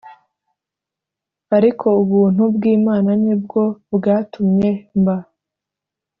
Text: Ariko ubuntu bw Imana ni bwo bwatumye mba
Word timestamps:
Ariko 1.57 1.87
ubuntu 2.03 2.43
bw 2.55 2.63
Imana 2.75 3.11
ni 3.23 3.35
bwo 3.41 3.63
bwatumye 3.95 4.69
mba 4.99 5.17